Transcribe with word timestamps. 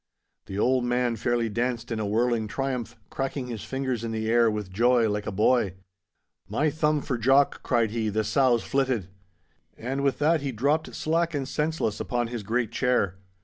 The 0.47 0.57
old 0.57 0.83
man 0.83 1.15
fairly 1.15 1.47
danced 1.47 1.91
in 1.91 1.99
a 1.99 2.07
whirling 2.07 2.47
triumph, 2.47 2.95
cracking 3.11 3.45
his 3.45 3.63
fingers 3.63 4.03
in 4.03 4.09
the 4.09 4.31
air 4.31 4.49
with 4.49 4.71
joy 4.73 5.07
like 5.07 5.27
a 5.27 5.31
boy. 5.31 5.75
'My 6.49 6.71
thumb 6.71 7.01
for 7.03 7.19
Jock!' 7.19 7.61
cried 7.61 7.91
he, 7.91 8.09
'the 8.09 8.23
sow's 8.23 8.63
flitted!' 8.63 9.09
And 9.77 10.01
with 10.01 10.17
that 10.17 10.41
he 10.41 10.51
dropped 10.51 10.95
slack 10.95 11.35
and 11.35 11.47
senseless 11.47 11.99
upon 11.99 12.29
his 12.29 12.41
great 12.41 12.71
chair. 12.71 13.19